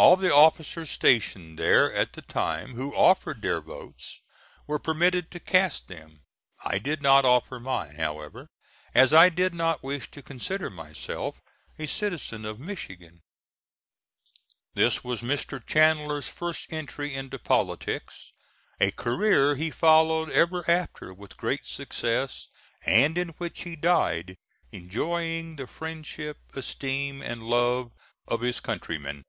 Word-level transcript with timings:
All 0.00 0.14
the 0.16 0.32
officers 0.32 0.90
stationed 0.90 1.58
there 1.58 1.92
at 1.92 2.12
the 2.12 2.22
time 2.22 2.74
who 2.76 2.94
offered 2.94 3.42
their 3.42 3.60
votes 3.60 4.20
were 4.64 4.78
permitted 4.78 5.28
to 5.32 5.40
cast 5.40 5.88
them. 5.88 6.20
I 6.64 6.78
did 6.78 7.02
not 7.02 7.24
offer 7.24 7.58
mine, 7.58 7.96
however, 7.96 8.46
as 8.94 9.12
I 9.12 9.28
did 9.28 9.54
not 9.54 9.82
wish 9.82 10.08
to 10.12 10.22
consider 10.22 10.70
myself 10.70 11.40
a 11.80 11.86
citizen 11.88 12.44
of 12.44 12.60
Michigan. 12.60 13.22
This 14.72 15.02
was 15.02 15.20
Mr. 15.20 15.60
Chandler's 15.66 16.28
first 16.28 16.68
entry 16.72 17.12
into 17.12 17.36
politics, 17.40 18.30
a 18.80 18.92
career 18.92 19.56
he 19.56 19.68
followed 19.72 20.30
ever 20.30 20.62
after 20.70 21.12
with 21.12 21.36
great 21.36 21.66
success, 21.66 22.46
and 22.86 23.18
in 23.18 23.30
which 23.38 23.62
he 23.62 23.74
died 23.74 24.36
enjoying 24.70 25.56
the 25.56 25.66
friendship, 25.66 26.38
esteem 26.54 27.20
and 27.20 27.42
love 27.42 27.90
of 28.28 28.42
his 28.42 28.60
countrymen. 28.60 29.24